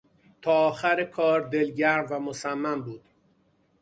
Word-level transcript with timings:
تا 0.41 0.51
آخر 0.69 1.03
کار 1.03 1.39
دلگرم 1.49 2.05
و 2.11 2.19
مصمم 2.19 2.81
بود. 2.83 3.01